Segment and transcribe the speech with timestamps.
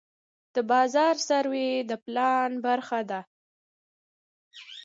[0.55, 3.21] د بازار سروې د پلان برخه ده.